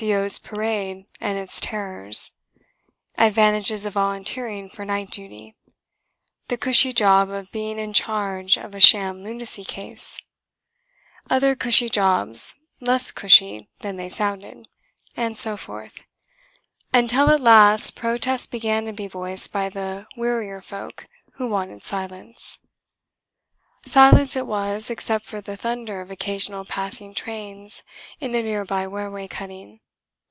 [0.03, 2.31] O.'s Parade and its Terrors;
[3.19, 5.55] Advantages of Volunteering for Night Duty;
[6.47, 10.19] The Cushy Job of being in charge of a Sham Lunacy Case;
[11.29, 14.67] Other Cushy Jobs less cushy than They Sounded;
[15.15, 15.99] and so forth;
[16.91, 22.57] until at last protests began to be voiced by the wearier folk who wanted silence.
[23.85, 27.83] Silence it was, except for the thunder of occasional passing trains
[28.19, 29.79] in the near by railway cutting.